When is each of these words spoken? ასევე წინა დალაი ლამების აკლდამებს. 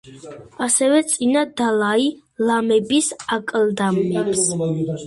ასევე 0.67 1.01
წინა 1.11 1.43
დალაი 1.61 2.09
ლამების 2.49 3.13
აკლდამებს. 3.39 4.47